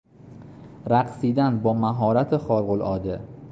رقصیدن 0.87 1.59
با 1.59 1.73
مهارت 1.73 2.37
خارق 2.37 2.69
العاده 2.69 3.19